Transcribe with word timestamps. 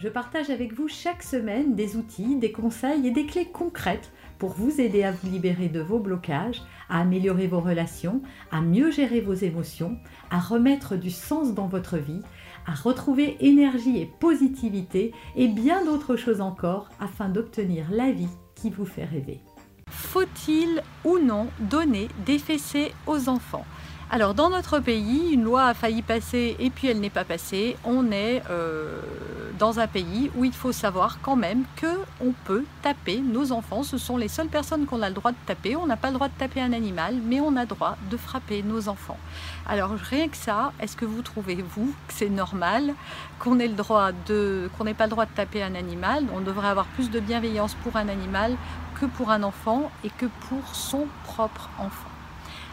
je 0.00 0.08
partage 0.08 0.48
avec 0.48 0.72
vous 0.72 0.88
chaque 0.88 1.22
semaine 1.22 1.74
des 1.74 1.96
outils, 1.96 2.36
des 2.36 2.52
conseils 2.52 3.06
et 3.06 3.10
des 3.10 3.26
clés 3.26 3.48
concrètes 3.52 4.10
pour 4.38 4.54
vous 4.54 4.80
aider 4.80 5.02
à 5.02 5.12
vous 5.12 5.30
libérer 5.30 5.68
de 5.68 5.80
vos 5.80 5.98
blocages, 5.98 6.62
à 6.88 7.00
améliorer 7.00 7.46
vos 7.46 7.60
relations, 7.60 8.22
à 8.50 8.62
mieux 8.62 8.90
gérer 8.90 9.20
vos 9.20 9.34
émotions, 9.34 9.98
à 10.30 10.40
remettre 10.40 10.96
du 10.96 11.10
sens 11.10 11.52
dans 11.52 11.66
votre 11.66 11.98
vie, 11.98 12.22
à 12.66 12.72
retrouver 12.72 13.36
énergie 13.40 13.98
et 13.98 14.10
positivité 14.20 15.12
et 15.36 15.48
bien 15.48 15.84
d'autres 15.84 16.16
choses 16.16 16.40
encore 16.40 16.88
afin 16.98 17.28
d'obtenir 17.28 17.90
la 17.90 18.10
vie 18.10 18.28
qui 18.54 18.70
vous 18.70 18.86
fait 18.86 19.04
rêver. 19.04 19.40
Faut-il 19.90 20.82
ou 21.04 21.18
non 21.18 21.48
donner 21.68 22.08
des 22.24 22.38
fessées 22.38 22.92
aux 23.06 23.28
enfants? 23.28 23.66
Alors 24.12 24.34
dans 24.34 24.50
notre 24.50 24.80
pays, 24.80 25.30
une 25.30 25.44
loi 25.44 25.66
a 25.66 25.74
failli 25.74 26.02
passer 26.02 26.56
et 26.58 26.70
puis 26.70 26.88
elle 26.88 26.98
n'est 26.98 27.10
pas 27.10 27.22
passée. 27.22 27.76
On 27.84 28.10
est 28.10 28.42
euh, 28.50 29.00
dans 29.56 29.78
un 29.78 29.86
pays 29.86 30.32
où 30.34 30.44
il 30.44 30.52
faut 30.52 30.72
savoir 30.72 31.20
quand 31.22 31.36
même 31.36 31.62
que 31.76 31.86
on 32.20 32.32
peut 32.44 32.64
taper 32.82 33.20
nos 33.20 33.52
enfants. 33.52 33.84
Ce 33.84 33.98
sont 33.98 34.16
les 34.16 34.26
seules 34.26 34.48
personnes 34.48 34.86
qu'on 34.86 35.00
a 35.02 35.08
le 35.08 35.14
droit 35.14 35.30
de 35.30 35.36
taper. 35.46 35.76
On 35.76 35.86
n'a 35.86 35.96
pas 35.96 36.08
le 36.08 36.14
droit 36.14 36.26
de 36.26 36.34
taper 36.36 36.60
un 36.60 36.72
animal, 36.72 37.18
mais 37.24 37.38
on 37.38 37.54
a 37.54 37.60
le 37.60 37.68
droit 37.68 37.96
de 38.10 38.16
frapper 38.16 38.64
nos 38.64 38.88
enfants. 38.88 39.18
Alors 39.68 39.90
rien 39.90 40.26
que 40.26 40.36
ça, 40.36 40.72
est-ce 40.80 40.96
que 40.96 41.04
vous 41.04 41.22
trouvez 41.22 41.62
vous 41.62 41.94
que 42.08 42.12
c'est 42.12 42.30
normal 42.30 42.94
qu'on 43.38 43.60
ait 43.60 43.68
le 43.68 43.74
droit 43.74 44.10
de, 44.26 44.68
qu'on 44.76 44.84
n'ait 44.84 44.94
pas 44.94 45.04
le 45.04 45.10
droit 45.10 45.26
de 45.26 45.34
taper 45.36 45.62
un 45.62 45.76
animal? 45.76 46.24
On 46.34 46.40
devrait 46.40 46.68
avoir 46.68 46.86
plus 46.86 47.10
de 47.10 47.20
bienveillance 47.20 47.74
pour 47.84 47.94
un 47.94 48.08
animal 48.08 48.56
que 49.00 49.06
pour 49.06 49.30
un 49.30 49.44
enfant 49.44 49.88
et 50.02 50.10
que 50.10 50.26
pour 50.48 50.74
son 50.74 51.06
propre 51.22 51.70
enfant. 51.78 52.10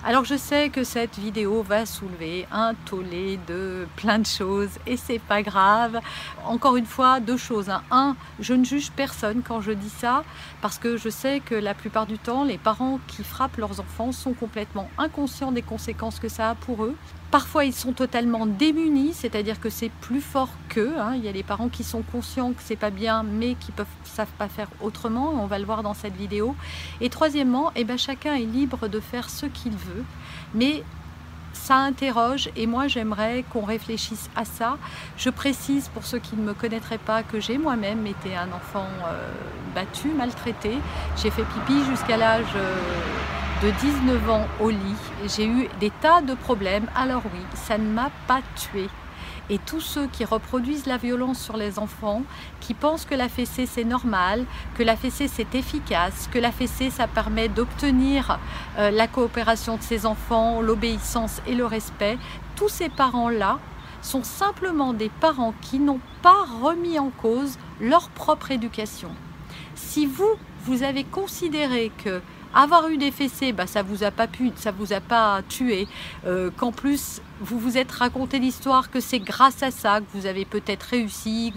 Alors 0.08 0.24
je 0.24 0.38
sais 0.38 0.70
que 0.70 0.86
cette 0.86 1.20
vidéo 1.20 1.64
va 1.64 1.86
soulever 1.86 2.48
un 2.50 2.76
tollé 2.86 3.38
de 3.46 3.86
plein 3.98 4.20
de 4.20 4.26
choses 4.26 4.70
et 4.86 4.96
c'est 4.96 5.20
pas 5.20 5.42
grave. 5.42 6.00
Encore 6.46 6.78
une 6.78 6.86
fois, 6.86 7.20
deux 7.20 7.36
choses. 7.36 7.70
Hein. 7.70 7.84
Un, 7.92 8.16
je 8.40 8.54
ne 8.54 8.64
juge 8.64 8.90
personne 8.92 9.42
quand 9.46 9.60
je 9.60 9.74
dis 9.74 9.90
ça 9.90 10.24
parce 10.62 10.78
que 10.78 10.96
je 10.96 11.10
sais 11.10 11.42
que 11.42 11.56
la 11.56 11.74
plupart 11.74 12.06
du 12.06 12.18
temps, 12.18 12.46
les 12.46 12.58
parents 12.58 13.02
qui 13.08 13.22
frappent 13.22 13.58
leurs 13.58 13.82
enfants 13.82 14.14
sont 14.14 14.32
complètement 14.32 14.90
inconscients 14.98 15.52
des 15.52 15.62
conséquences 15.62 16.22
que 16.22 16.30
ça 16.30 16.52
a 16.52 16.56
pour 16.56 16.86
eux. 16.86 16.96
Parfois, 17.32 17.66
ils 17.66 17.74
sont 17.74 17.92
totalement 17.92 18.46
démunis, 18.46 19.14
c'est-à-dire 19.14 19.60
que 19.60 19.70
c'est 19.70 19.90
plus 19.90 20.22
fort 20.22 20.50
qu'eux. 20.70 20.94
Hein. 20.98 21.14
Il 21.16 21.26
y 21.26 21.28
a 21.28 21.32
les 21.34 21.44
parents 21.44 21.68
qui 21.68 21.84
sont 21.84 22.02
conscients 22.02 22.54
que 22.54 22.62
c'est 22.64 22.78
pas 22.78 22.90
bien, 22.90 23.24
mais 23.24 23.56
qui 23.56 23.74
ne 23.78 23.84
savent 24.06 24.28
pas 24.38 24.48
faire 24.48 24.70
autrement. 24.82 25.34
On 25.42 25.46
va 25.46 25.60
le 25.60 25.66
voir 25.66 25.84
dans 25.84 25.94
cette 25.94 26.16
vidéo. 26.16 26.56
Et 27.02 27.10
troisièmement, 27.10 27.72
eh 27.76 27.84
ben, 27.84 27.98
chacun 27.98 28.36
est 28.36 28.46
libre 28.46 28.88
de 28.88 29.02
faire 29.02 29.30
ce 29.30 29.46
qu'il 29.46 29.74
veut, 29.74 30.06
mais 30.54 30.84
ça 31.54 31.76
interroge 31.78 32.50
et 32.56 32.68
moi 32.68 32.88
j'aimerais 32.88 33.44
qu'on 33.52 33.66
réfléchisse 33.66 34.30
à 34.36 34.46
ça. 34.46 34.78
Je 35.18 35.30
précise 35.30 35.90
pour 35.90 36.06
ceux 36.06 36.20
qui 36.20 36.36
ne 36.36 36.44
me 36.44 36.54
connaîtraient 36.54 37.00
pas 37.00 37.24
que 37.24 37.40
j'ai 37.40 37.58
moi-même 37.58 38.06
été 38.06 38.36
un 38.38 38.52
enfant 38.54 38.88
euh, 39.08 39.28
battu, 39.76 40.10
maltraité. 40.10 40.78
J'ai 41.22 41.32
fait 41.32 41.44
pipi 41.44 41.84
jusqu'à 41.90 42.16
l'âge... 42.16 42.46
Euh, 42.56 42.76
de 43.62 43.72
19 43.72 44.30
ans 44.30 44.48
au 44.60 44.70
lit. 44.70 44.78
J'ai 45.26 45.48
eu 45.48 45.68
des 45.80 45.90
tas 45.90 46.22
de 46.22 46.36
problèmes. 46.36 46.86
Alors 46.96 47.24
oui, 47.34 47.40
ça 47.56 47.80
ne 47.80 47.90
m'a 47.90 48.12
pas 48.28 48.42
tué. 48.56 48.88
Et 49.50 49.58
tous 49.58 49.80
ceux 49.80 50.08
qui 50.08 50.26
reproduisent 50.26 50.86
la 50.86 50.98
violence 50.98 51.42
sur 51.42 51.58
les 51.58 51.80
enfants, 51.80 52.22
qui 52.60 52.76
pensent 52.76 53.06
que 53.06 53.16
la 53.16 53.30
fessée 53.30 53.66
c'est 53.66 53.84
normal, 53.84 54.46
que 54.76 54.84
la 54.84 54.96
fessée 54.96 55.28
c'est 55.28 55.56
efficace, 55.56 56.30
que 56.32 56.38
la 56.38 56.52
fessée 56.52 56.92
ça 56.92 57.08
permet 57.08 57.48
d'obtenir 57.48 58.40
euh, 58.78 58.92
la 58.92 59.08
coopération 59.08 59.78
de 59.78 59.82
ses 59.82 60.06
enfants, 60.06 60.62
l'obéissance 60.62 61.42
et 61.48 61.56
le 61.56 61.66
respect, 61.66 62.18
tous 62.56 62.70
ces 62.70 62.90
parents-là 62.90 63.58
sont 64.04 64.24
simplement 64.24 64.94
des 64.94 65.10
parents 65.10 65.54
qui 65.62 65.80
n'ont 65.80 66.02
pas 66.22 66.46
remis 66.62 67.00
en 67.00 67.10
cause 67.10 67.58
leur 67.82 68.10
propre 68.10 68.52
éducation. 68.52 69.10
Si 69.74 70.06
vous, 70.06 70.36
vous 70.66 70.84
avez 70.84 71.04
considéré 71.04 71.92
que 72.04 72.22
avoir 72.54 72.88
eu 72.90 72.98
des 72.98 73.12
fessées, 73.12 73.54
bah, 73.54 73.68
ça 73.68 73.82
vous 73.84 74.04
a 74.04 74.12
pas 74.12 74.28
pu, 74.28 74.52
ça 74.56 74.72
vous 74.72 74.94
a 74.94 75.00
pas 75.00 75.42
tué. 75.48 75.88
Euh, 76.26 76.50
qu'en 76.56 76.72
plus, 76.72 77.22
vous 77.40 77.60
vous 77.60 77.78
êtes 77.78 77.92
raconté 77.92 78.40
l'histoire 78.40 78.90
que 78.90 79.00
c'est 79.00 79.20
grâce 79.20 79.62
à 79.64 79.72
ça 79.72 80.02
que 80.02 80.06
vous 80.14 80.26
avez 80.26 80.46
peut-être 80.46 80.84
réussi, 80.84 81.54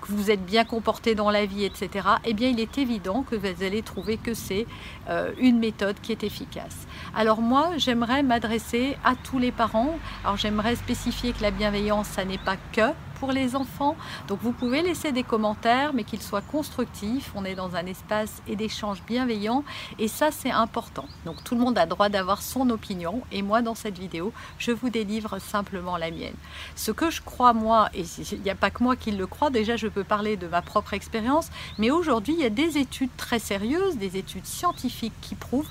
que 0.00 0.12
vous, 0.12 0.30
êtes 0.30 0.44
bien 0.44 0.64
comporté 0.64 1.14
dans 1.14 1.30
la 1.30 1.46
vie, 1.46 1.64
etc. 1.64 2.08
Eh 2.24 2.34
bien, 2.34 2.48
il 2.48 2.60
est 2.60 2.78
évident 2.78 3.22
que 3.22 3.36
vous 3.36 3.62
allez 3.64 3.82
trouver 3.82 4.16
que 4.16 4.34
c'est 4.34 4.66
euh, 5.08 5.32
une 5.38 5.58
méthode 5.58 5.96
qui 6.00 6.12
est 6.12 6.24
efficace. 6.24 6.86
Alors 7.14 7.40
moi, 7.40 7.70
j'aimerais 7.76 8.22
m'adresser 8.22 8.96
à 9.04 9.14
tous 9.14 9.38
les 9.38 9.52
parents. 9.52 9.98
Alors 10.24 10.36
j'aimerais 10.36 10.76
spécifier 10.76 11.32
que 11.32 11.42
la 11.42 11.50
bienveillance, 11.50 12.08
ça 12.08 12.24
n'est 12.24 12.38
pas 12.38 12.56
que 12.72 12.92
les 13.30 13.54
enfants. 13.54 13.96
Donc 14.26 14.40
vous 14.42 14.52
pouvez 14.52 14.82
laisser 14.82 15.12
des 15.12 15.22
commentaires, 15.22 15.92
mais 15.94 16.02
qu'ils 16.02 16.22
soient 16.22 16.40
constructifs. 16.40 17.30
On 17.36 17.44
est 17.44 17.54
dans 17.54 17.76
un 17.76 17.86
espace 17.86 18.42
et 18.48 18.56
d'échange 18.56 19.02
bienveillant 19.06 19.62
et 19.98 20.08
ça 20.08 20.30
c'est 20.32 20.50
important. 20.50 21.06
Donc 21.24 21.44
tout 21.44 21.54
le 21.54 21.60
monde 21.60 21.78
a 21.78 21.86
droit 21.86 22.08
d'avoir 22.08 22.42
son 22.42 22.68
opinion 22.70 23.22
et 23.30 23.42
moi 23.42 23.62
dans 23.62 23.74
cette 23.74 23.98
vidéo, 23.98 24.32
je 24.58 24.72
vous 24.72 24.90
simplement 25.20 25.96
la 25.96 26.10
mienne. 26.10 26.34
Ce 26.76 26.90
que 26.90 27.10
je 27.10 27.20
crois 27.20 27.52
moi, 27.52 27.88
et 27.94 28.04
il 28.32 28.40
n'y 28.40 28.50
a 28.50 28.54
pas 28.54 28.70
que 28.70 28.82
moi 28.82 28.96
qui 28.96 29.10
le 29.10 29.26
crois, 29.26 29.50
déjà 29.50 29.76
je 29.76 29.88
peux 29.88 30.04
parler 30.04 30.36
de 30.36 30.46
ma 30.46 30.62
propre 30.62 30.94
expérience, 30.94 31.48
mais 31.78 31.90
aujourd'hui 31.90 32.34
il 32.34 32.40
y 32.40 32.46
a 32.46 32.50
des 32.50 32.78
études 32.78 33.14
très 33.16 33.38
sérieuses, 33.38 33.96
des 33.96 34.16
études 34.16 34.46
scientifiques 34.46 35.12
qui 35.20 35.34
prouvent 35.34 35.68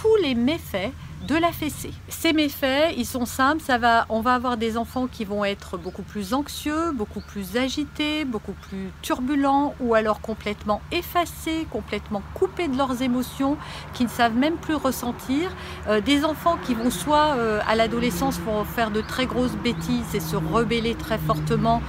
tous 0.00 0.16
les 0.22 0.36
méfaits 0.36 0.92
de 1.26 1.34
la 1.34 1.50
fessée. 1.50 1.90
Ces 2.08 2.32
méfaits, 2.32 2.94
ils 2.96 3.04
sont 3.04 3.26
simples, 3.26 3.60
ça 3.60 3.76
va, 3.76 4.06
on 4.08 4.20
va 4.20 4.34
avoir 4.34 4.56
des 4.56 4.76
enfants 4.76 5.08
qui 5.08 5.24
vont 5.24 5.44
être 5.44 5.76
beaucoup 5.76 6.04
plus 6.04 6.34
anxieux, 6.34 6.92
beaucoup 6.92 7.20
plus 7.20 7.56
agités, 7.56 8.24
beaucoup 8.24 8.52
plus 8.52 8.92
turbulents 9.02 9.74
ou 9.80 9.94
alors 9.94 10.20
complètement 10.20 10.80
effacés, 10.92 11.66
complètement 11.70 12.22
coupés 12.34 12.68
de 12.68 12.76
leurs 12.76 13.02
émotions, 13.02 13.56
qui 13.92 14.04
ne 14.04 14.08
savent 14.08 14.36
même 14.36 14.56
plus 14.56 14.76
ressentir. 14.76 15.50
Euh, 15.88 16.00
des 16.00 16.24
enfants 16.24 16.56
qui 16.64 16.74
vont 16.74 16.90
soit 16.90 17.34
euh, 17.36 17.60
à 17.66 17.74
l'adolescence 17.74 18.38
vont 18.38 18.64
faire 18.64 18.92
de 18.92 19.00
très 19.00 19.26
grosses 19.26 19.56
bêtises 19.56 20.14
et 20.14 20.20
se 20.20 20.36
rebeller 20.36 20.94
très 20.94 21.18
fortement 21.18 21.82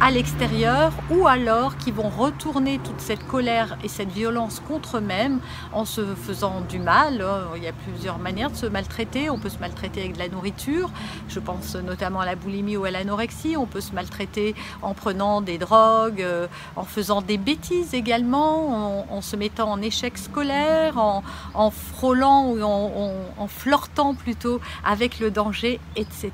à 0.00 0.10
l'extérieur 0.10 0.92
ou 1.10 1.26
alors 1.26 1.78
qui 1.78 1.90
vont 1.90 2.08
retourner 2.08 2.78
toute 2.78 3.00
cette 3.00 3.26
colère 3.26 3.78
et 3.82 3.88
cette 3.88 4.10
violence 4.10 4.60
contre 4.60 4.98
eux-mêmes 4.98 5.40
en 5.72 5.84
se 5.84 6.14
faisant 6.14 6.60
du 6.60 6.78
mal. 6.78 7.24
Il 7.56 7.62
y 7.62 7.66
a 7.66 7.72
plusieurs 7.72 8.18
manières 8.18 8.50
de 8.50 8.56
se 8.56 8.66
maltraiter. 8.66 9.30
On 9.30 9.38
peut 9.38 9.48
se 9.48 9.58
maltraiter 9.58 10.00
avec 10.00 10.14
de 10.14 10.18
la 10.18 10.28
nourriture. 10.28 10.90
Je 11.28 11.40
pense 11.40 11.74
notamment 11.76 12.20
à 12.20 12.26
la 12.26 12.36
boulimie 12.36 12.76
ou 12.76 12.84
à 12.84 12.90
l'anorexie. 12.90 13.56
On 13.56 13.66
peut 13.66 13.80
se 13.80 13.92
maltraiter 13.92 14.54
en 14.82 14.92
prenant 14.92 15.40
des 15.40 15.56
drogues, 15.56 16.20
euh, 16.20 16.46
en 16.76 16.84
faisant 16.84 17.22
des 17.22 17.38
bêtises 17.38 17.94
également, 17.94 19.06
en, 19.10 19.20
se 19.22 19.36
mettant 19.36 19.70
en 19.70 19.80
échec 19.80 20.18
scolaire, 20.18 20.98
en, 20.98 21.70
frôlant 21.70 22.48
ou 22.48 22.62
en, 22.62 23.12
en 23.38 23.48
flirtant 23.48 24.14
plutôt 24.14 24.60
avec 24.84 25.20
le 25.20 25.30
danger, 25.30 25.80
etc. 25.96 26.32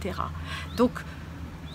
Donc 0.76 0.90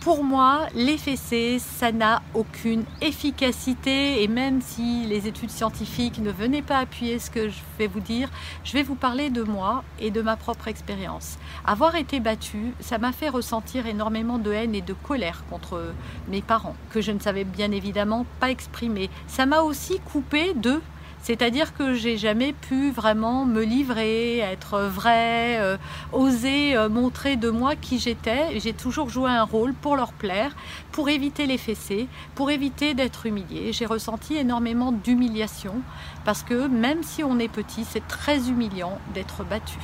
pour 0.08 0.24
moi, 0.24 0.68
les 0.74 0.98
fessées, 0.98 1.60
ça 1.60 1.92
n'a 1.92 2.22
aucune 2.34 2.86
efficacité 3.02 4.24
et 4.24 4.30
même 4.30 4.62
si 4.62 5.04
les 5.06 5.28
études 5.28 5.52
scientifiques 5.52 6.20
ne 6.20 6.32
venaient 6.32 6.62
pas 6.62 6.78
appuyer 6.78 7.20
ce 7.20 7.30
que 7.30 7.50
je 7.50 7.60
vais 7.78 7.88
vous 7.88 8.00
dire, 8.00 8.30
je 8.64 8.72
vais 8.72 8.84
vous 8.84 8.96
parler 8.96 9.30
de 9.30 9.44
moi 9.44 9.84
et 10.00 10.10
de 10.10 10.22
ma 10.22 10.38
propre 10.38 10.70
expérience. 10.70 11.38
Avoir 11.66 11.96
été 11.96 12.22
battue, 12.22 12.72
ça 12.80 13.00
m'a 13.00 13.12
fait 13.12 13.28
ressentir 13.28 13.86
énormément 13.86 14.38
de 14.38 14.50
haine 14.54 14.76
et 14.76 14.82
de 14.82 14.94
colère 14.94 15.44
contre 15.50 15.92
mes 16.30 16.42
parents, 16.42 16.78
que 16.90 17.02
je 17.02 17.12
ne 17.12 17.20
savais 17.20 17.44
bien 17.44 17.74
évidemment 17.74 18.26
pas 18.40 18.50
exprimer. 18.50 19.10
Ça 19.28 19.46
m'a 19.46 19.60
aussi 19.60 20.00
coupé 20.00 20.54
de 20.54 20.80
c'est-à-dire 21.22 21.76
que 21.76 21.94
j'ai 21.94 22.18
jamais 22.18 22.54
pu 22.54 22.92
vraiment 22.92 23.46
me 23.46 23.64
livrer, 23.64 24.40
être 24.40 24.80
vrai, 24.80 25.58
euh, 25.60 25.78
oser 26.14 26.78
euh, 26.78 26.88
montrer 26.90 27.36
de 27.36 27.50
moi 27.50 27.76
qui 27.76 28.00
j'étais. 28.00 28.60
J'ai 28.60 28.74
toujours 28.74 29.10
joué 29.10 29.30
un 29.30 29.44
rôle 29.44 29.74
pour 29.74 29.96
leur 29.96 30.14
plaire, 30.14 30.56
pour 30.92 31.10
éviter 31.10 31.46
les 31.46 31.58
fessées, 31.58 32.08
pour 32.36 32.50
éviter 32.50 32.94
d'être 32.94 33.26
humiliée. 33.26 33.74
J'ai 33.74 33.86
ressenti 33.86 34.38
énormément 34.38 34.92
d'humiliation 34.92 35.76
parce 36.24 36.44
que 36.44 36.68
même 36.68 37.04
si 37.04 37.24
on 37.24 37.40
est 37.40 37.50
petit, 37.50 37.84
c'est 37.84 38.08
très 38.08 38.50
humiliant 38.50 38.98
d'être 39.14 39.44
battu. 39.44 39.80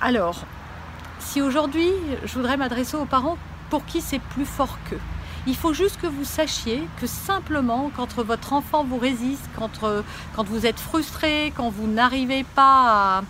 Alors, 0.00 0.44
si 1.18 1.42
aujourd'hui 1.42 1.90
je 2.24 2.34
voudrais 2.34 2.56
m'adresser 2.56 2.96
aux 2.96 3.04
parents 3.04 3.36
pour 3.68 3.84
qui 3.84 4.00
c'est 4.00 4.18
plus 4.18 4.46
fort 4.46 4.78
qu'eux, 4.88 4.98
il 5.46 5.56
faut 5.56 5.72
juste 5.72 6.00
que 6.00 6.06
vous 6.06 6.24
sachiez 6.24 6.82
que 7.00 7.06
simplement, 7.06 7.90
quand 7.96 8.14
votre 8.16 8.52
enfant 8.52 8.84
vous 8.84 8.98
résiste, 8.98 9.48
quand, 9.56 9.82
euh, 9.82 10.02
vous 10.36 10.66
êtes 10.66 10.78
frustré, 10.78 11.52
quand 11.56 11.70
vous 11.70 11.86
n'arrivez 11.86 12.44
pas 12.44 13.22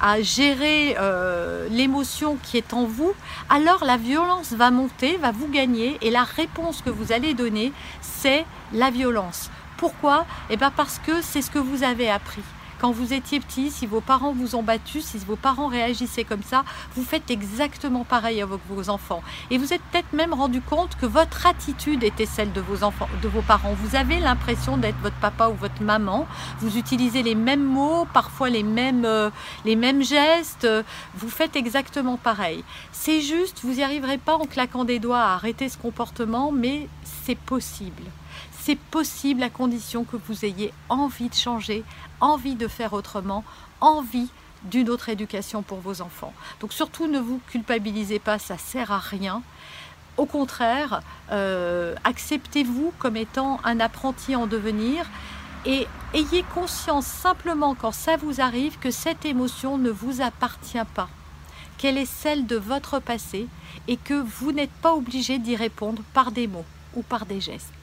à 0.00 0.22
gérer 0.22 0.96
euh, 0.98 1.68
l'émotion 1.70 2.38
qui 2.42 2.56
est 2.56 2.72
en 2.72 2.84
vous, 2.84 3.12
alors 3.50 3.84
la 3.84 3.96
violence 3.96 4.52
va 4.52 4.70
monter, 4.70 5.16
va 5.16 5.32
vous 5.32 5.48
gagner 5.48 5.98
et 6.02 6.10
la 6.10 6.22
réponse 6.24 6.82
que 6.82 6.90
vous 6.90 7.12
allez 7.12 7.34
donner, 7.34 7.72
c'est 8.00 8.46
la 8.72 8.90
violence. 8.90 9.50
Pourquoi? 9.76 10.26
Eh 10.50 10.56
bien 10.56 10.70
parce 10.70 10.98
que 10.98 11.20
c'est 11.22 11.42
ce 11.42 11.50
que 11.50 11.58
vous 11.58 11.82
avez 11.82 12.10
appris. 12.10 12.42
Quand 12.80 12.92
vous 12.92 13.12
étiez 13.12 13.40
petit, 13.40 13.70
si 13.70 13.86
vos 13.86 14.00
parents 14.00 14.32
vous 14.32 14.54
ont 14.54 14.62
battu, 14.62 15.00
si 15.00 15.18
vos 15.18 15.34
parents 15.34 15.66
réagissaient 15.66 16.22
comme 16.22 16.44
ça, 16.44 16.64
vous 16.94 17.02
faites 17.02 17.28
exactement 17.28 18.04
pareil 18.04 18.40
avec 18.40 18.60
vos 18.68 18.88
enfants. 18.88 19.22
Et 19.50 19.58
vous 19.58 19.72
êtes 19.72 19.82
peut-être 19.90 20.12
même 20.12 20.32
rendu 20.32 20.60
compte 20.60 20.96
que 20.96 21.06
votre 21.06 21.46
attitude 21.46 22.04
était 22.04 22.26
celle 22.26 22.52
de 22.52 22.60
vos 22.60 22.84
enfants, 22.84 23.08
de 23.20 23.28
vos 23.28 23.42
parents. 23.42 23.74
Vous 23.74 23.96
avez 23.96 24.20
l'impression 24.20 24.76
d'être 24.76 24.98
votre 25.02 25.16
papa 25.16 25.48
ou 25.48 25.54
votre 25.54 25.82
maman. 25.82 26.28
Vous 26.60 26.78
utilisez 26.78 27.24
les 27.24 27.34
mêmes 27.34 27.64
mots, 27.64 28.06
parfois 28.12 28.48
les 28.48 28.62
mêmes, 28.62 29.04
euh, 29.04 29.30
les 29.64 29.74
mêmes 29.74 30.04
gestes. 30.04 30.68
Vous 31.16 31.30
faites 31.30 31.56
exactement 31.56 32.16
pareil. 32.16 32.62
C'est 32.92 33.22
juste, 33.22 33.60
vous 33.64 33.74
n'y 33.74 33.82
arriverez 33.82 34.18
pas 34.18 34.36
en 34.36 34.46
claquant 34.46 34.84
des 34.84 35.00
doigts 35.00 35.20
à 35.20 35.34
arrêter 35.34 35.68
ce 35.68 35.78
comportement, 35.78 36.52
mais 36.52 36.88
c'est 37.24 37.38
possible. 37.38 38.04
C'est 38.68 38.76
possible 38.76 39.42
à 39.42 39.48
condition 39.48 40.04
que 40.04 40.18
vous 40.28 40.44
ayez 40.44 40.74
envie 40.90 41.30
de 41.30 41.34
changer, 41.34 41.84
envie 42.20 42.54
de 42.54 42.68
faire 42.68 42.92
autrement, 42.92 43.42
envie 43.80 44.28
d'une 44.64 44.90
autre 44.90 45.08
éducation 45.08 45.62
pour 45.62 45.78
vos 45.78 46.02
enfants. 46.02 46.34
Donc 46.60 46.74
surtout 46.74 47.06
ne 47.06 47.18
vous 47.18 47.40
culpabilisez 47.48 48.18
pas, 48.18 48.38
ça 48.38 48.58
sert 48.58 48.92
à 48.92 48.98
rien. 48.98 49.40
Au 50.18 50.26
contraire, 50.26 51.00
euh, 51.32 51.94
acceptez-vous 52.04 52.92
comme 52.98 53.16
étant 53.16 53.58
un 53.64 53.80
apprenti 53.80 54.36
en 54.36 54.46
devenir 54.46 55.06
et 55.64 55.86
ayez 56.12 56.44
conscience 56.54 57.06
simplement 57.06 57.74
quand 57.74 57.92
ça 57.92 58.18
vous 58.18 58.42
arrive 58.42 58.78
que 58.78 58.90
cette 58.90 59.24
émotion 59.24 59.78
ne 59.78 59.88
vous 59.88 60.20
appartient 60.20 60.76
pas, 60.94 61.08
qu'elle 61.78 61.96
est 61.96 62.04
celle 62.04 62.46
de 62.46 62.56
votre 62.56 62.98
passé 62.98 63.46
et 63.86 63.96
que 63.96 64.22
vous 64.22 64.52
n'êtes 64.52 64.78
pas 64.82 64.92
obligé 64.92 65.38
d'y 65.38 65.56
répondre 65.56 66.02
par 66.12 66.32
des 66.32 66.46
mots 66.46 66.66
ou 66.94 67.00
par 67.00 67.24
des 67.24 67.40
gestes. 67.40 67.77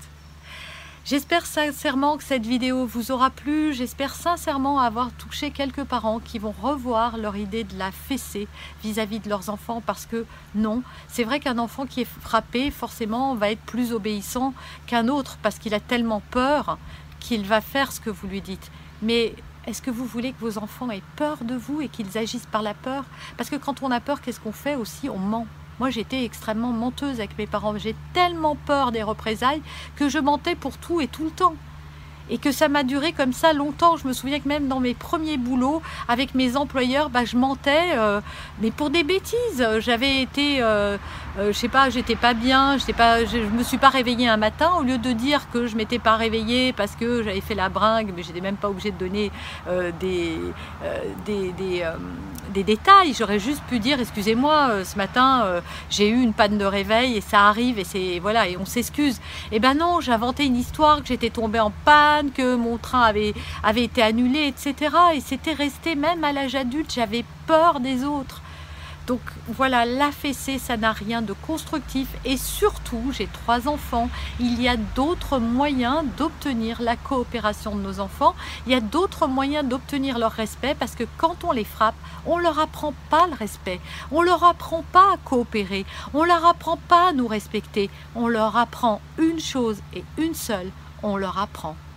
J'espère 1.05 1.45
sincèrement 1.45 2.17
que 2.17 2.23
cette 2.23 2.47
vidéo 2.47 2.87
vous 2.87 3.11
aura 3.11 3.29
plu. 3.29 3.75
J'espère 3.75 4.15
sincèrement 4.15 4.79
avoir 4.79 5.11
touché 5.11 5.51
quelques 5.51 5.83
parents 5.83 6.19
qui 6.19 6.39
vont 6.39 6.55
revoir 6.63 7.19
leur 7.19 7.37
idée 7.37 7.63
de 7.63 7.77
la 7.77 7.91
fessée 7.91 8.47
vis-à-vis 8.81 9.19
de 9.19 9.29
leurs 9.29 9.49
enfants 9.49 9.83
parce 9.85 10.07
que 10.07 10.25
non, 10.55 10.81
c'est 11.07 11.23
vrai 11.23 11.39
qu'un 11.39 11.59
enfant 11.59 11.85
qui 11.85 12.01
est 12.01 12.07
frappé 12.21 12.71
forcément 12.71 13.35
va 13.35 13.51
être 13.51 13.61
plus 13.61 13.93
obéissant 13.93 14.55
qu'un 14.87 15.07
autre 15.07 15.37
parce 15.43 15.59
qu'il 15.59 15.75
a 15.75 15.79
tellement 15.79 16.23
peur 16.31 16.79
qu'il 17.19 17.45
va 17.45 17.61
faire 17.61 17.91
ce 17.91 18.01
que 18.01 18.09
vous 18.09 18.25
lui 18.25 18.41
dites. 18.41 18.71
Mais 19.03 19.35
est-ce 19.67 19.83
que 19.83 19.91
vous 19.91 20.05
voulez 20.05 20.31
que 20.31 20.39
vos 20.39 20.57
enfants 20.57 20.89
aient 20.89 21.03
peur 21.17 21.43
de 21.43 21.53
vous 21.53 21.81
et 21.81 21.87
qu'ils 21.87 22.17
agissent 22.17 22.47
par 22.47 22.63
la 22.63 22.73
peur? 22.73 23.03
Parce 23.37 23.51
que 23.51 23.57
quand 23.57 23.83
on 23.83 23.91
a 23.91 23.99
peur, 23.99 24.21
qu'est-ce 24.21 24.39
qu'on 24.39 24.51
fait 24.51 24.73
aussi? 24.73 25.07
On 25.07 25.19
ment. 25.19 25.45
Moi, 25.79 25.89
j'étais 25.89 26.23
extrêmement 26.23 26.71
menteuse 26.71 27.19
avec 27.19 27.37
mes 27.37 27.47
parents. 27.47 27.77
J'ai 27.77 27.95
tellement 28.13 28.55
peur 28.55 28.91
des 28.91 29.03
représailles 29.03 29.61
que 29.95 30.07
je 30.07 30.19
mentais 30.19 30.55
pour 30.55 30.77
tout 30.77 31.01
et 31.01 31.07
tout 31.07 31.25
le 31.25 31.31
temps 31.31 31.55
et 32.29 32.37
que 32.37 32.51
ça 32.51 32.67
m'a 32.67 32.83
duré 32.83 33.11
comme 33.11 33.33
ça 33.33 33.53
longtemps. 33.53 33.97
Je 33.97 34.07
me 34.07 34.13
souviens 34.13 34.39
que 34.39 34.47
même 34.47 34.67
dans 34.67 34.79
mes 34.79 34.93
premiers 34.93 35.37
boulots 35.37 35.81
avec 36.07 36.35
mes 36.35 36.57
employeurs, 36.57 37.09
bah, 37.09 37.25
je 37.25 37.37
mentais, 37.37 37.97
euh, 37.97 38.21
mais 38.61 38.71
pour 38.71 38.89
des 38.89 39.03
bêtises. 39.03 39.67
J'avais 39.79 40.21
été, 40.21 40.61
euh, 40.61 40.97
euh, 41.39 41.47
je 41.47 41.57
sais 41.57 41.67
pas, 41.67 41.89
j'étais 41.89 42.15
pas 42.15 42.33
bien, 42.33 42.77
je 42.77 42.91
pas, 42.93 43.25
je, 43.25 43.37
me 43.37 43.63
suis 43.63 43.77
pas 43.77 43.89
réveillée 43.89 44.27
un 44.27 44.37
matin. 44.37 44.71
Au 44.79 44.83
lieu 44.83 44.97
de 44.97 45.11
dire 45.11 45.49
que 45.51 45.67
je 45.67 45.75
m'étais 45.75 45.99
pas 45.99 46.15
réveillée 46.15 46.73
parce 46.73 46.95
que 46.95 47.23
j'avais 47.23 47.41
fait 47.41 47.55
la 47.55 47.69
bringue, 47.69 48.11
mais 48.15 48.23
j'étais 48.23 48.41
même 48.41 48.57
pas 48.57 48.69
obligée 48.69 48.91
de 48.91 48.97
donner 48.97 49.31
des, 49.99 50.37
des, 51.25 51.51
des, 51.51 51.83
des, 52.53 52.63
détails. 52.63 53.13
J'aurais 53.17 53.39
juste 53.39 53.61
pu 53.67 53.79
dire, 53.79 53.99
excusez-moi, 53.99 54.83
ce 54.83 54.97
matin 54.97 55.61
j'ai 55.89 56.09
eu 56.09 56.21
une 56.21 56.33
panne 56.33 56.57
de 56.57 56.65
réveil 56.65 57.17
et 57.17 57.21
ça 57.21 57.47
arrive 57.47 57.79
et 57.79 57.83
c'est 57.83 58.19
voilà 58.19 58.47
et 58.47 58.57
on 58.57 58.65
s'excuse. 58.65 59.17
Et 59.51 59.57
eh 59.57 59.59
ben 59.59 59.75
non, 59.75 59.99
j'inventais 59.99 60.45
une 60.45 60.55
histoire 60.55 61.01
que 61.01 61.07
j'étais 61.07 61.29
tombée 61.29 61.59
en 61.59 61.71
panne 61.83 62.14
que 62.23 62.55
mon 62.55 62.77
train 62.77 63.01
avait, 63.01 63.33
été 63.75 64.01
annulé, 64.01 64.47
etc. 64.47 64.95
Et 65.15 65.21
c'était 65.21 65.53
resté 65.53 65.95
même 65.95 66.23
à 66.23 66.31
l'âge 66.31 66.55
adulte, 66.55 66.93
j'avais 66.93 67.25
peur 67.47 67.79
des 67.79 68.03
autres. 68.03 68.41
Donc 69.07 69.21
voilà, 69.47 69.85
la 69.85 70.11
fessée, 70.11 70.57
ça 70.57 70.77
n'a 70.77 70.91
rien 70.91 71.21
de 71.21 71.33
constructif. 71.33 72.07
Et 72.25 72.37
surtout, 72.37 73.11
j'ai 73.11 73.27
trois 73.27 73.67
enfants. 73.67 74.09
Il 74.39 74.59
y 74.59 74.67
a 74.67 74.77
d'autres 74.77 75.37
moyens 75.37 76.03
d'obtenir 76.17 76.81
la 76.81 76.95
coopération 76.95 77.75
de 77.75 77.81
nos 77.81 77.99
enfants. 77.99 78.35
Il 78.65 78.71
y 78.71 78.75
a 78.75 78.81
d'autres 78.81 79.27
moyens 79.27 79.67
d'obtenir 79.67 80.17
leur 80.17 80.31
respect 80.31 80.75
parce 80.77 80.95
que 80.95 81.03
quand 81.17 81.43
on 81.43 81.51
les 81.51 81.65
frappe, 81.65 81.95
on 82.25 82.39
leur 82.39 82.57
apprend 82.57 82.93
pas 83.11 83.27
le 83.27 83.35
respect. 83.35 83.79
On 84.11 84.23
leur 84.23 84.43
apprend 84.43 84.83
pas 84.91 85.13
à 85.13 85.17
coopérer. 85.23 85.85
On 86.15 86.23
leur 86.23 86.43
apprend 86.43 86.77
pas 86.77 87.09
à 87.09 87.13
nous 87.13 87.27
respecter. 87.27 87.91
On 88.15 88.27
leur 88.27 88.57
apprend 88.57 89.01
une 89.19 89.39
chose 89.39 89.77
et 89.93 90.03
une 90.17 90.33
seule. 90.33 90.71
On 91.03 91.15
leur 91.17 91.37
apprend 91.37 91.75